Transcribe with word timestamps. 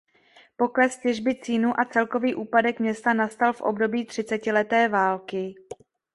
Pokles 0.55 0.97
těžby 0.97 1.35
cínu 1.35 1.79
a 1.79 1.85
celkový 1.85 2.35
úpadek 2.35 2.79
města 2.79 3.13
nastal 3.13 3.53
v 3.53 3.61
období 3.61 4.05
třicetileté 4.05 4.87
války. 4.87 5.55